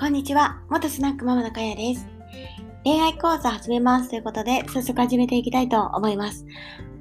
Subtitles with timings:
[0.00, 0.60] こんにちは。
[0.68, 2.06] 元スナックママのかやです。
[2.84, 6.46] 恋愛講座始めますということで、早速始めていきたいと思います。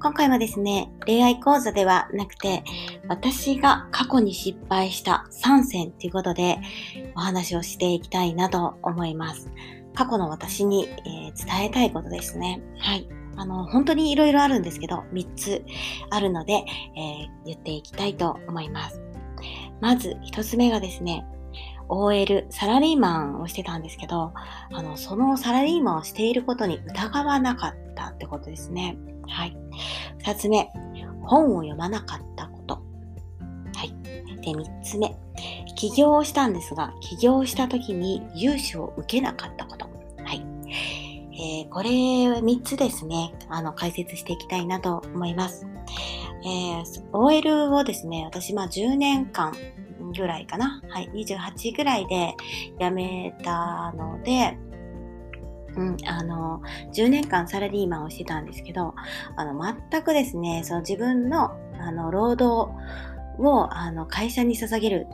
[0.01, 2.63] 今回はですね、恋愛講座ではなくて、
[3.07, 6.57] 私が過去に失敗した3選ということで、
[7.15, 9.51] お話をしていきたいなと思います。
[9.93, 12.63] 過去の私に、えー、伝えたいことですね。
[12.79, 13.07] はい。
[13.35, 15.63] あの、本当に色々あるんですけど、3つ
[16.09, 18.99] あるので、えー、言っていきたいと思います。
[19.81, 21.27] まず、1つ目がですね、
[21.89, 24.33] OL、サラリーマンをしてたんですけど、
[24.71, 28.97] あの、そのサラリーマンをしていることに疑わなかったってことですね。
[29.27, 29.57] はい。
[30.19, 30.69] 二つ目、
[31.23, 32.75] 本を読まなかったこと。
[33.75, 33.93] はい。
[34.41, 35.15] で、三つ目、
[35.75, 39.85] 起業をしたんですが、起業した時に融資を受けなかったこと。
[40.23, 40.45] はい。
[41.39, 45.67] えー、これ3つですね、あの、解説していきたいなと思います。
[46.43, 49.53] えー、OL をですね、私、まあ10年間
[50.11, 50.81] ぐらいかな。
[50.89, 52.35] はい、28ぐらいで
[52.79, 54.57] 辞めたので、
[55.75, 56.61] うん、あの、
[56.93, 58.95] 10年間サラリーマンをしてたんですけど、
[59.35, 62.73] あの、全くですね、その自分の、あの、労働
[63.37, 65.07] を、あの、会社に捧げる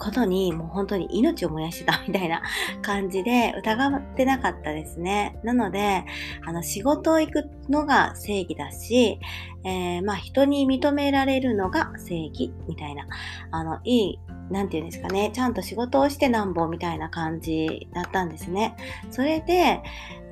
[0.00, 2.42] ことにもう本当に命を燃やしてたみたいな
[2.82, 5.38] 感じで疑ってなかったですね。
[5.44, 6.04] なので、
[6.44, 9.20] あの仕事を行くのが正義だし、
[9.62, 13.06] えー、まあ人に認められるのが正義みたいな、
[13.50, 14.18] あの、いい、
[14.50, 18.76] なんていうんですかね、ちゃんと仕事をしてなんぼみたいな感じだったんですね。
[19.10, 19.82] それで、え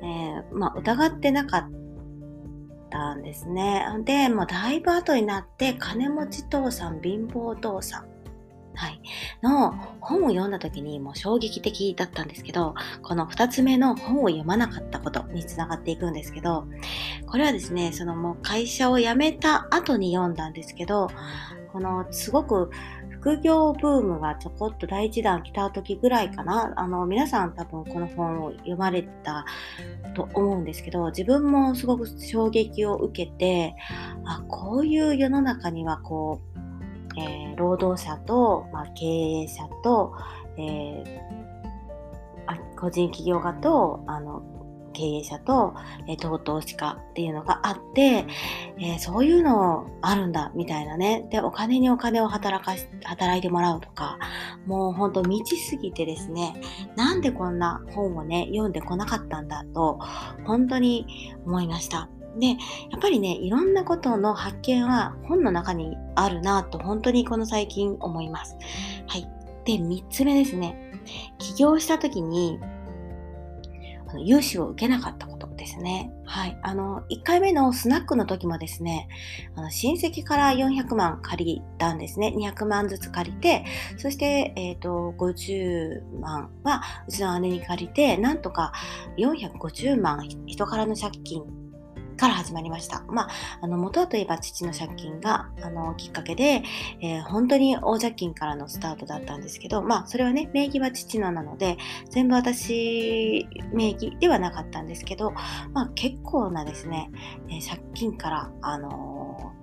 [0.01, 1.79] ー、まあ疑ってなかった
[2.89, 3.85] たんですね。
[4.03, 8.09] で、もうだいぶ後になって、金持ち父さん、貧乏父さん
[8.75, 9.01] はい、
[9.43, 16.65] の本を読んだ時にもう衝撃的だったんですけど、この2つ目の本を読まなかったことにつながっていくんですけど、
[17.27, 21.09] これはですね、そのもう会社を辞めた後に読んだんですけど、
[21.73, 22.71] このすごく
[23.19, 26.73] 副業ブームがちょこっと第一弾来た時ぐらいかな。
[26.77, 29.45] あの、皆さん多分この本を読まれた
[30.15, 33.75] と思うんですけど、自分もすごく衝撃を受けて、
[34.25, 40.13] あ、こういう世の中にはこう、えー、労働者と、まあ、経営者と、
[40.57, 41.29] えー、
[42.79, 44.41] 個人企業家とあの
[44.99, 45.73] 経営者と、
[46.07, 48.25] えー、同等しかっていうのがあって、
[48.77, 54.19] えー、そういうのあるんだみたいなねでお金にお金を働かし働いてもらうとか
[54.65, 56.53] もうほんと未知すぎてですね
[56.97, 59.99] なんでこんな本をね読んでこなかったんだと
[60.45, 62.09] 本当に思いました。
[62.37, 62.55] で、や
[62.95, 68.55] っぱりね、いろんなことの発見は本の中にあるなと本当にこの最近思います。
[69.07, 69.27] はい。
[69.65, 70.93] で、3つ目ですね。
[71.39, 72.59] 起業した時に、
[74.17, 76.11] 融資を受けなかったことですね。
[76.25, 76.57] はい。
[76.63, 79.07] あの、1回目のスナックの時もですね、
[79.55, 82.33] あの親戚から400万借りたんですね。
[82.35, 83.65] 200万ずつ借りて、
[83.97, 88.71] そして、えっ、ー、と、50万はうちの姉に借りて、なんとか
[89.17, 91.43] 450万人からの借金
[92.19, 93.03] から始まりました。
[93.07, 93.29] まあ、
[93.61, 96.63] あの、元はといえば父の借金が、あの、きっかけで、
[97.01, 101.77] えー、本当に大借金からのスタートだったんですけど、まあ、それはね、名義は父のなので、
[102.09, 105.31] 全部私名義ではなかったんですけど、
[105.73, 107.09] まあ、結構なですね、
[107.49, 109.53] えー、借金から、あの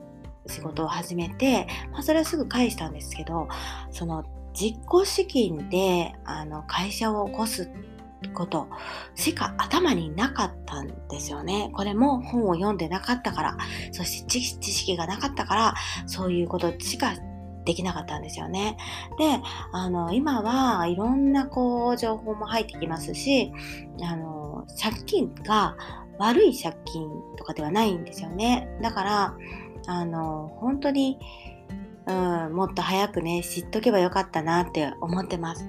[0.46, 3.48] ー、仕事を始めて、まあ、それはすぐ返したんですけど、
[3.90, 4.24] その、
[4.54, 7.95] 実行資金で、あの、会社を起こすって
[8.28, 8.68] こと
[9.14, 11.70] しか頭になかったんですよね。
[11.74, 13.56] これも本を読んでなかったから、
[13.92, 15.74] そして知識がなかったから、
[16.06, 17.14] そういうことしか
[17.64, 18.76] できなかったんですよね。
[19.18, 19.40] で、
[19.72, 23.52] あの、今はいろんなこう情報も入ってきますし、
[24.02, 25.76] あの、借金が
[26.18, 28.68] 悪い借金とかではないんですよね。
[28.80, 29.36] だから、
[29.86, 31.18] あの、本当に、
[32.06, 35.68] うん、もっと早くね、知っとけばよかったなって思ってます。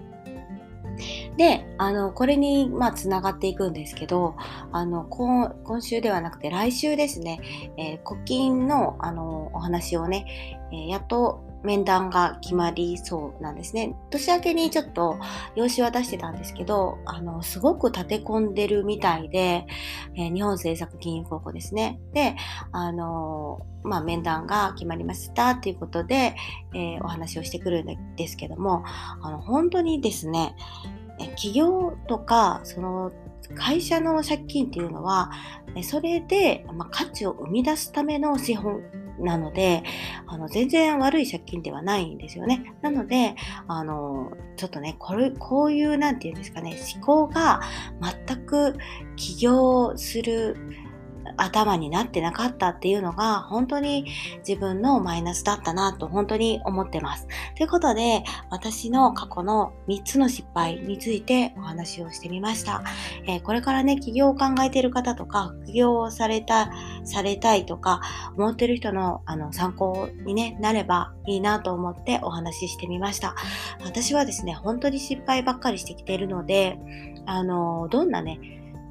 [1.38, 4.36] で、あの、これに、まあ、つながっていくんですけど、
[4.72, 7.40] あの、今週ではなくて来週ですね、
[7.78, 13.96] えー、古今の、あの、お話をね、えー、やっと面談が決まりそうなんですね。
[14.09, 15.17] 年明けにちょっと
[15.56, 19.66] 用紙は出してたんですけど、あの、すごく立て込んでるみたいで、
[20.16, 22.00] えー、日本政策金融高校ですね。
[22.14, 22.35] で、
[22.72, 26.35] あの、まあ、面談が決まりましたっていうことで、
[26.73, 28.84] えー、お話をしてくるんですけども、
[29.22, 30.56] あの、本当にですね、
[31.17, 33.11] 企業とか、その
[33.55, 35.31] 会社の借金っていうのは、
[35.84, 38.81] それで、価値を生み出すための資本
[39.19, 39.84] なので、
[40.28, 42.73] あの、全然悪い借金ではないんですよね。
[42.81, 43.35] なので、
[43.67, 47.61] あの、ちょっとね、これ、こういう、何て言うんですかね、思考が
[48.28, 48.75] 全く
[49.16, 50.55] 起業する、
[51.37, 54.05] 頭になってなかったっていうのが本当に
[54.47, 57.28] 自分のマイナスだったなと本当に思ってます。
[57.55, 62.84] ということで私の過去の3つの失敗についてお話をしてみました。
[63.28, 66.72] えー、これからね起業を考えている方とか起業をされた
[67.03, 68.01] されたいとか
[68.35, 73.35] 思ってる人のあの参考に、ね、なればいいなと思ってお話ししてみました。
[73.84, 76.79] 私はですね本当に失敗ばっかりしてきているので
[77.25, 78.39] あのどんなね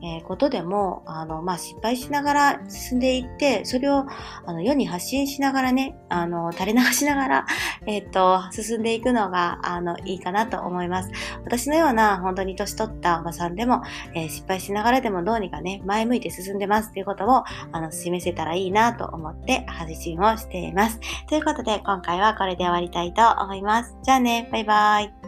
[0.06, 4.06] え、ことでも、あの、まあ、失敗しながら進んでいって、それを、
[4.44, 7.46] あの、世に発信しながらね、あの、垂れ流しながら、
[7.86, 11.10] えっ、と、進んでいくのが、あの、いいかなと思います。
[11.44, 13.82] 私のような、本当に年取ったおばさんでも、
[14.14, 21.00] えー、失敗しながらでもどうにかね、前向いて進んでますっていうことを、あの、示せたらいいなと思って配信をしています。
[21.28, 23.96] ということで、今回はこれで終わりたいと思います。
[24.02, 25.25] じゃあね、バイバイ。